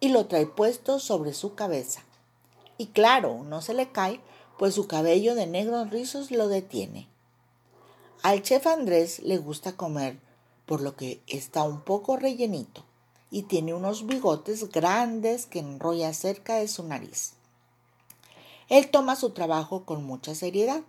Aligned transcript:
y 0.00 0.08
lo 0.08 0.24
trae 0.24 0.46
puesto 0.46 1.00
sobre 1.00 1.34
su 1.34 1.54
cabeza. 1.54 2.00
Y 2.78 2.86
claro, 2.86 3.44
no 3.44 3.60
se 3.60 3.74
le 3.74 3.92
cae 3.92 4.22
pues 4.60 4.74
su 4.74 4.86
cabello 4.86 5.34
de 5.34 5.46
negros 5.46 5.88
rizos 5.88 6.30
lo 6.30 6.46
detiene. 6.46 7.08
Al 8.22 8.42
chef 8.42 8.66
Andrés 8.66 9.20
le 9.20 9.38
gusta 9.38 9.74
comer, 9.74 10.20
por 10.66 10.82
lo 10.82 10.96
que 10.96 11.22
está 11.26 11.62
un 11.62 11.80
poco 11.80 12.18
rellenito 12.18 12.84
y 13.30 13.44
tiene 13.44 13.72
unos 13.72 14.06
bigotes 14.06 14.68
grandes 14.68 15.46
que 15.46 15.60
enrolla 15.60 16.12
cerca 16.12 16.56
de 16.56 16.68
su 16.68 16.82
nariz. 16.82 17.32
Él 18.68 18.90
toma 18.90 19.16
su 19.16 19.30
trabajo 19.30 19.86
con 19.86 20.04
mucha 20.04 20.34
seriedad, 20.34 20.82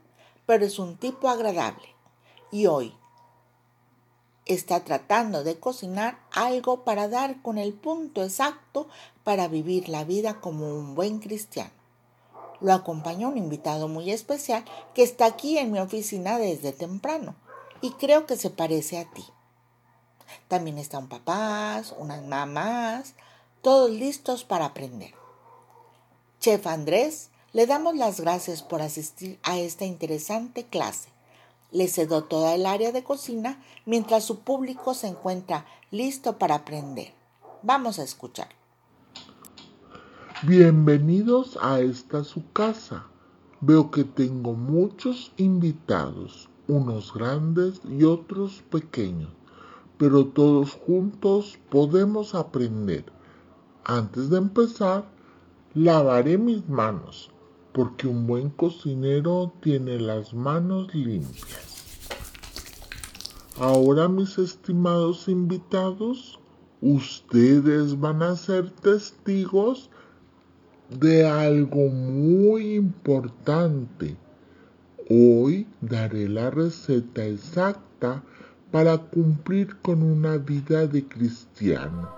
pero 0.46 0.66
es 0.66 0.78
un 0.78 0.98
tipo 0.98 1.30
agradable 1.30 1.96
y 2.52 2.66
hoy 2.66 2.94
está 4.46 4.84
tratando 4.84 5.46
de 5.46 5.62
cocinar 5.62 6.20
algo 6.34 6.84
para 6.84 7.08
dar 7.08 7.42
con 7.42 7.58
el 7.58 7.72
punto 7.72 8.22
exacto 8.22 8.90
para 9.24 9.48
vivir 9.48 9.88
la 9.88 10.04
vida 10.04 10.42
como 10.42 10.78
un 10.78 10.94
buen 10.94 11.20
cristiano 11.20 11.81
lo 12.62 12.74
acompaña 12.74 13.28
un 13.28 13.38
invitado 13.38 13.88
muy 13.88 14.12
especial 14.12 14.64
que 14.94 15.04
está 15.04 15.26
aquí 15.26 15.58
en 15.58 15.72
mi 15.72 15.80
oficina 15.80 16.38
desde 16.38 16.72
temprano 16.72 17.36
y 17.82 17.92
creo 17.94 18.26
que 18.26 18.38
se 18.38 18.50
parece 18.50 19.00
a 19.00 19.06
ti. 19.06 19.26
También 20.48 20.78
están 20.78 21.10
papás, 21.10 21.94
unas 21.98 22.24
mamás, 22.24 23.16
todos 23.62 23.92
listos 23.92 24.44
para 24.44 24.66
aprender. 24.66 25.14
Chef 26.40 26.66
Andrés, 26.68 27.30
le 27.54 27.68
damos 27.68 27.96
las 27.96 28.22
gracias 28.22 28.62
por 28.62 28.82
asistir 28.82 29.40
a 29.44 29.58
esta 29.58 29.86
interesante 29.86 30.66
clase. 30.66 31.10
Le 31.72 31.88
cedo 31.88 32.24
toda 32.24 32.56
el 32.56 32.66
área 32.66 32.92
de 32.92 33.04
cocina 33.04 33.62
mientras 33.86 34.24
su 34.24 34.40
público 34.40 34.94
se 34.94 35.08
encuentra 35.08 35.66
listo 35.90 36.38
para 36.38 36.56
aprender. 36.56 37.14
Vamos 37.62 38.00
a 38.00 38.04
escuchar. 38.04 38.61
Bienvenidos 40.48 41.56
a 41.62 41.82
esta 41.82 42.24
su 42.24 42.52
casa. 42.52 43.06
Veo 43.60 43.92
que 43.92 44.04
tengo 44.04 44.54
muchos 44.54 45.32
invitados, 45.38 46.50
unos 46.68 47.14
grandes 47.14 47.80
y 47.88 48.06
otros 48.06 48.64
pequeños, 48.72 49.30
pero 50.00 50.26
todos 50.26 50.72
juntos 50.72 51.60
podemos 51.70 52.34
aprender. 52.34 53.06
Antes 53.84 54.32
de 54.32 54.40
empezar, 54.40 55.06
lavaré 55.76 56.40
mis 56.40 56.68
manos, 56.68 57.30
porque 57.72 58.08
un 58.08 58.26
buen 58.26 58.50
cocinero 58.50 59.54
tiene 59.62 60.00
las 60.00 60.34
manos 60.34 60.92
limpias. 60.96 62.10
Ahora, 63.60 64.08
mis 64.08 64.40
estimados 64.40 65.28
invitados, 65.28 66.40
ustedes 66.82 68.00
van 68.00 68.24
a 68.24 68.36
ser 68.36 68.72
testigos 68.72 69.91
de 71.00 71.26
algo 71.26 71.88
muy 71.90 72.76
importante. 72.76 74.18
Hoy 75.10 75.68
daré 75.80 76.28
la 76.28 76.50
receta 76.50 77.26
exacta 77.26 78.24
para 78.72 78.98
cumplir 78.98 79.78
con 79.78 80.04
una 80.04 80.38
vida 80.38 80.88
de 80.88 81.08
cristiano, 81.08 82.10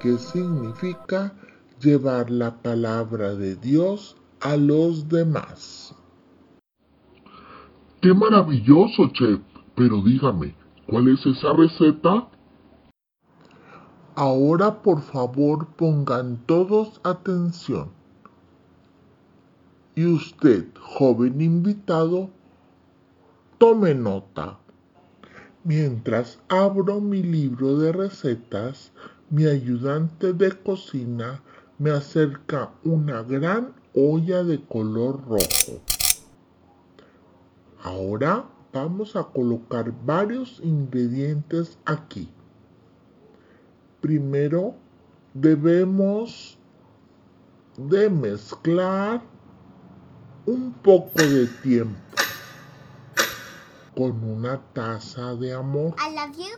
que 0.00 0.18
significa 0.18 1.34
llevar 1.80 2.30
la 2.30 2.54
palabra 2.62 3.34
de 3.34 3.56
Dios 3.56 4.16
a 4.40 4.56
los 4.56 5.08
demás. 5.08 5.94
¡Qué 8.00 8.12
maravilloso, 8.12 9.08
chef! 9.12 9.40
Pero 9.76 10.02
dígame, 10.02 10.54
¿cuál 10.86 11.08
es 11.08 11.24
esa 11.26 11.52
receta? 11.52 12.28
Ahora 14.14 14.82
por 14.82 15.00
favor 15.00 15.68
pongan 15.76 16.38
todos 16.46 17.00
atención. 17.04 17.99
Y 19.94 20.06
usted, 20.06 20.66
joven 20.80 21.40
invitado, 21.40 22.30
tome 23.58 23.94
nota. 23.94 24.58
Mientras 25.64 26.38
abro 26.48 27.00
mi 27.00 27.22
libro 27.22 27.76
de 27.76 27.92
recetas, 27.92 28.92
mi 29.30 29.46
ayudante 29.46 30.32
de 30.32 30.52
cocina 30.52 31.42
me 31.78 31.90
acerca 31.90 32.70
una 32.84 33.22
gran 33.22 33.74
olla 33.94 34.44
de 34.44 34.62
color 34.64 35.20
rojo. 35.26 35.80
Ahora 37.82 38.44
vamos 38.72 39.16
a 39.16 39.24
colocar 39.24 39.92
varios 40.04 40.60
ingredientes 40.62 41.78
aquí. 41.84 42.28
Primero 44.00 44.74
debemos 45.34 46.58
de 47.76 48.08
mezclar 48.10 49.22
un 50.46 50.72
poco 50.72 51.22
de 51.22 51.46
tiempo 51.62 51.98
con 53.94 54.24
una 54.24 54.58
taza 54.72 55.34
de 55.34 55.52
amor. 55.52 55.94
I 55.98 56.14
love 56.14 56.36
you. 56.36 56.56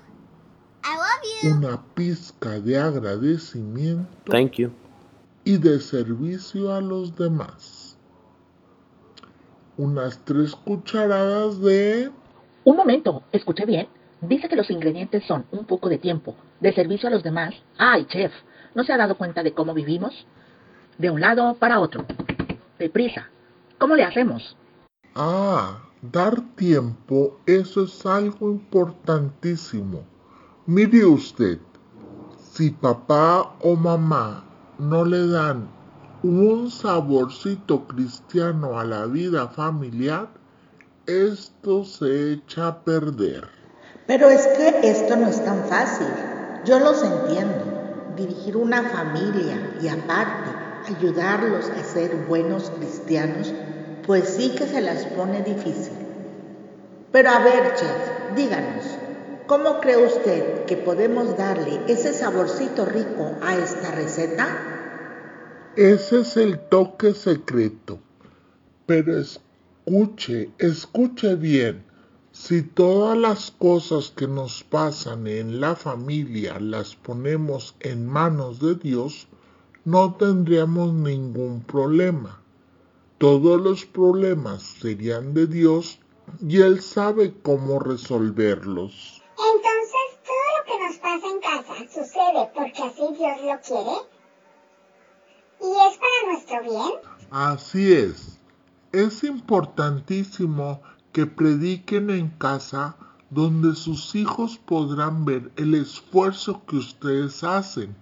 I 0.85 0.97
love 0.97 1.43
you. 1.43 1.57
Una 1.57 1.83
pizca 1.95 2.61
de 2.61 2.79
agradecimiento. 2.79 4.09
Thank 4.31 4.53
you. 4.59 4.71
Y 5.45 5.59
de 5.59 5.81
servicio 5.81 6.73
a 6.73 6.81
los 6.81 7.17
demás. 7.17 7.97
Unas 9.77 10.19
tres 10.25 10.55
cucharadas 10.55 11.61
de... 11.61 12.11
Un 12.65 12.77
momento, 12.77 13.25
escuché 13.33 13.67
bien. 13.67 13.89
Dice 14.21 14.49
que 14.49 14.55
los 14.55 14.71
ingredientes 14.71 15.25
son 15.27 15.47
un 15.51 15.65
poco 15.65 15.89
de 15.89 15.99
tiempo, 15.99 16.37
de 16.61 16.73
servicio 16.73 17.09
a 17.09 17.11
los 17.11 17.25
demás. 17.25 17.55
Ay, 17.77 18.07
chef, 18.07 18.33
¿no 18.77 18.85
se 18.85 18.93
ha 18.93 18.97
dado 18.97 19.17
cuenta 19.17 19.43
de 19.43 19.53
cómo 19.53 19.75
vivimos? 19.75 20.27
De 20.99 21.11
un 21.11 21.21
lado 21.21 21.55
para 21.55 21.81
otro. 21.81 22.07
Deprisa, 22.79 23.32
¿Cómo 23.83 23.97
le 23.97 24.05
hacemos? 24.05 24.57
Ah, 25.17 25.83
dar 26.03 26.41
tiempo, 26.55 27.41
eso 27.47 27.83
es 27.83 28.07
algo 28.07 28.49
importantísimo. 28.49 30.05
Mire 30.67 31.05
usted, 31.05 31.59
si 32.39 32.71
papá 32.71 33.57
o 33.61 33.75
mamá 33.75 34.45
no 34.79 35.05
le 35.05 35.27
dan 35.27 35.69
un 36.23 36.71
saborcito 36.71 37.89
cristiano 37.89 38.79
a 38.79 38.85
la 38.85 39.07
vida 39.07 39.49
familiar, 39.49 40.29
esto 41.07 41.85
se 41.85 42.35
echa 42.35 42.69
a 42.69 42.85
perder. 42.85 43.49
Pero 44.07 44.29
es 44.29 44.47
que 44.47 44.89
esto 44.89 45.17
no 45.17 45.27
es 45.27 45.45
tan 45.45 45.65
fácil. 45.65 46.07
Yo 46.65 46.79
los 46.79 47.03
entiendo. 47.03 47.65
Dirigir 48.17 48.57
una 48.57 48.85
familia 48.85 49.77
y 49.83 49.89
aparte 49.89 50.51
ayudarlos 50.89 51.69
a 51.71 51.83
ser 51.83 52.15
buenos 52.29 52.71
cristianos 52.71 53.53
pues 54.07 54.29
sí 54.29 54.55
que 54.57 54.67
se 54.67 54.81
las 54.81 55.05
pone 55.07 55.43
difícil. 55.43 55.93
Pero 57.13 57.31
a 57.31 57.45
ver, 57.45 57.75
chef, 57.75 58.35
díganos, 58.35 58.85
¿cómo 59.47 59.81
cree 59.81 60.05
usted 60.05 60.65
que 60.65 60.77
podemos 60.77 61.37
darle 61.37 61.81
ese 61.87 62.13
saborcito 62.13 62.85
rico 62.85 63.33
a 63.43 63.57
esta 63.57 63.93
receta? 63.93 64.49
Ese 65.77 66.21
es 66.21 66.37
el 66.37 66.59
toque 66.59 67.15
secreto. 67.15 68.01
Pero 68.87 69.19
escuche, 69.19 70.51
escuche 70.59 71.37
bien. 71.37 71.85
Si 72.33 72.63
todas 72.63 73.17
las 73.17 73.51
cosas 73.51 74.13
que 74.17 74.27
nos 74.27 74.65
pasan 74.65 75.27
en 75.27 75.61
la 75.61 75.77
familia 75.77 76.59
las 76.59 76.97
ponemos 76.97 77.77
en 77.81 78.07
manos 78.07 78.59
de 78.59 78.75
Dios, 78.75 79.29
no 79.85 80.15
tendríamos 80.15 80.95
ningún 80.95 81.61
problema 81.61 82.43
todos 83.23 83.61
los 83.61 83.87
problemas 83.87 84.65
serían 84.81 85.33
de 85.33 85.47
Dios 85.47 86.01
y 86.41 86.61
Él 86.61 86.83
sabe 86.83 87.33
cómo 87.41 87.79
resolverlos. 87.79 89.23
Entonces, 89.39 90.19
todo 90.27 90.45
lo 90.59 90.65
que 90.67 90.85
nos 90.85 90.97
pasa 90.97 91.27
en 91.29 91.41
casa 91.41 91.75
sucede 91.89 92.51
porque 92.53 92.83
así 92.83 93.03
Dios 93.17 93.41
lo 93.45 93.61
quiere. 93.61 93.97
¿Y 95.61 95.71
es 95.71 95.99
para 95.99 96.33
nuestro 96.33 96.63
bien? 96.63 97.01
Así 97.31 97.93
es. 97.93 98.41
Es 98.91 99.23
importantísimo 99.23 100.83
que 101.13 101.27
prediquen 101.27 102.11
en 102.11 102.29
casa 102.29 102.97
donde 103.31 103.77
sus 103.77 104.17
hijos 104.17 104.59
podrán 104.59 105.25
ver 105.25 105.53
el 105.55 105.77
esfuerzo 105.77 106.67
que 106.67 106.75
ustedes 106.75 107.45
hacen 107.45 107.95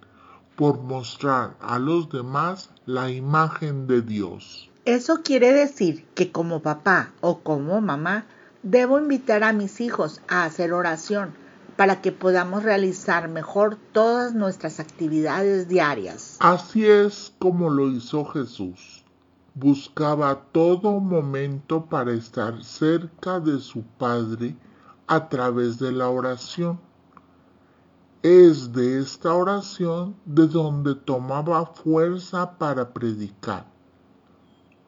por 0.56 0.80
mostrar 0.80 1.58
a 1.60 1.78
los 1.78 2.08
demás 2.08 2.70
la 2.86 3.10
imagen 3.10 3.86
de 3.86 4.00
Dios. 4.00 4.69
Eso 4.90 5.22
quiere 5.22 5.52
decir 5.52 6.04
que 6.16 6.32
como 6.32 6.62
papá 6.62 7.12
o 7.20 7.42
como 7.44 7.80
mamá 7.80 8.26
debo 8.64 8.98
invitar 8.98 9.44
a 9.44 9.52
mis 9.52 9.80
hijos 9.80 10.20
a 10.26 10.42
hacer 10.42 10.72
oración 10.72 11.30
para 11.76 12.00
que 12.00 12.10
podamos 12.10 12.64
realizar 12.64 13.28
mejor 13.28 13.78
todas 13.92 14.34
nuestras 14.34 14.80
actividades 14.80 15.68
diarias. 15.68 16.38
Así 16.40 16.84
es 16.84 17.32
como 17.38 17.70
lo 17.70 17.88
hizo 17.88 18.24
Jesús. 18.24 19.04
Buscaba 19.54 20.46
todo 20.50 20.98
momento 20.98 21.86
para 21.86 22.12
estar 22.12 22.64
cerca 22.64 23.38
de 23.38 23.60
su 23.60 23.84
Padre 23.84 24.56
a 25.06 25.28
través 25.28 25.78
de 25.78 25.92
la 25.92 26.08
oración. 26.08 26.80
Es 28.24 28.72
de 28.72 28.98
esta 28.98 29.34
oración 29.34 30.16
de 30.24 30.48
donde 30.48 30.96
tomaba 30.96 31.64
fuerza 31.64 32.58
para 32.58 32.92
predicar 32.92 33.70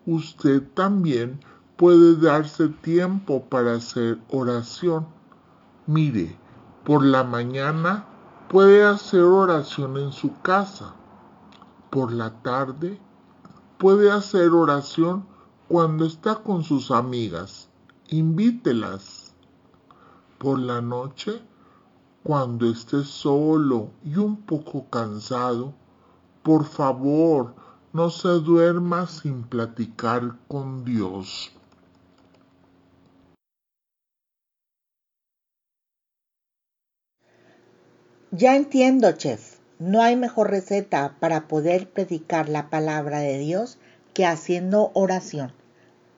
usted 0.06 0.62
también 0.74 1.40
puede 1.76 2.16
darse 2.16 2.68
tiempo 2.68 3.44
para 3.44 3.74
hacer 3.74 4.18
oración. 4.30 5.06
Mire, 5.86 6.38
por 6.84 7.04
la 7.04 7.24
mañana 7.24 8.06
puede 8.48 8.84
hacer 8.84 9.22
oración 9.22 9.96
en 9.96 10.12
su 10.12 10.40
casa. 10.42 10.94
Por 11.90 12.12
la 12.12 12.42
tarde 12.42 13.00
puede 13.78 14.10
hacer 14.10 14.50
oración 14.50 15.26
cuando 15.68 16.04
está 16.04 16.36
con 16.36 16.62
sus 16.62 16.90
amigas. 16.90 17.68
Invítelas. 18.08 19.34
Por 20.38 20.58
la 20.58 20.80
noche, 20.80 21.40
cuando 22.22 22.66
esté 22.66 23.04
solo 23.04 23.90
y 24.04 24.16
un 24.16 24.36
poco 24.36 24.88
cansado, 24.90 25.74
por 26.42 26.64
favor, 26.64 27.54
no 27.92 28.08
se 28.10 28.28
duerma 28.28 29.06
sin 29.06 29.42
platicar 29.42 30.36
con 30.48 30.84
Dios. 30.84 31.52
Ya 38.30 38.56
entiendo, 38.56 39.12
chef. 39.12 39.58
No 39.78 40.00
hay 40.00 40.16
mejor 40.16 40.50
receta 40.50 41.16
para 41.20 41.48
poder 41.48 41.90
predicar 41.90 42.48
la 42.48 42.70
palabra 42.70 43.18
de 43.18 43.36
Dios 43.38 43.78
que 44.14 44.24
haciendo 44.24 44.90
oración, 44.94 45.52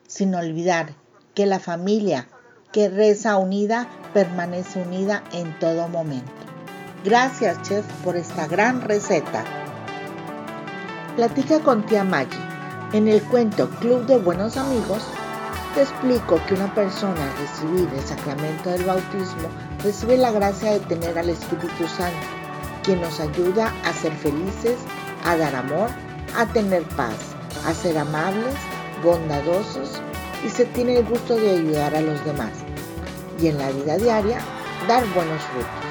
sin 0.06 0.34
olvidar 0.34 0.94
que 1.34 1.46
la 1.46 1.58
familia 1.58 2.28
que 2.72 2.88
reza 2.88 3.36
unida 3.36 3.88
permanece 4.12 4.82
unida 4.82 5.24
en 5.32 5.58
todo 5.58 5.88
momento. 5.88 6.30
Gracias, 7.04 7.62
chef, 7.62 7.86
por 8.04 8.16
esta 8.16 8.46
gran 8.46 8.82
receta. 8.82 9.63
Platica 11.16 11.60
con 11.60 11.86
tía 11.86 12.02
Maggie. 12.02 12.36
En 12.92 13.06
el 13.06 13.22
cuento 13.22 13.70
Club 13.78 14.04
de 14.06 14.18
Buenos 14.18 14.56
Amigos, 14.56 15.04
te 15.72 15.82
explico 15.82 16.40
que 16.46 16.54
una 16.54 16.74
persona 16.74 17.14
al 17.22 17.38
recibir 17.38 17.88
el 17.94 18.04
sacramento 18.04 18.70
del 18.70 18.82
bautismo 18.82 19.48
recibe 19.84 20.16
la 20.16 20.32
gracia 20.32 20.72
de 20.72 20.80
tener 20.80 21.16
al 21.16 21.30
Espíritu 21.30 21.86
Santo, 21.86 22.26
quien 22.82 23.00
nos 23.00 23.20
ayuda 23.20 23.72
a 23.84 23.92
ser 23.92 24.12
felices, 24.12 24.76
a 25.24 25.36
dar 25.36 25.54
amor, 25.54 25.88
a 26.36 26.46
tener 26.46 26.82
paz, 26.96 27.14
a 27.64 27.72
ser 27.72 27.96
amables, 27.96 28.56
bondadosos 29.04 30.02
y 30.44 30.50
se 30.50 30.64
tiene 30.64 30.98
el 30.98 31.04
gusto 31.04 31.36
de 31.36 31.50
ayudar 31.50 31.94
a 31.94 32.00
los 32.00 32.24
demás. 32.24 32.50
Y 33.40 33.46
en 33.46 33.58
la 33.58 33.70
vida 33.70 33.98
diaria, 33.98 34.40
dar 34.88 35.04
buenos 35.14 35.40
frutos. 35.42 35.83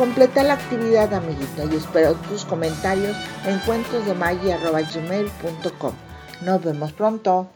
Completa 0.00 0.42
la 0.42 0.54
actividad, 0.54 1.12
amiguito, 1.12 1.68
y 1.70 1.76
espero 1.76 2.14
tus 2.14 2.46
comentarios 2.46 3.14
en 3.44 3.58
cuentosdemaggie.gmail.com. 3.58 5.92
Nos 6.40 6.64
vemos 6.64 6.94
pronto. 6.94 7.46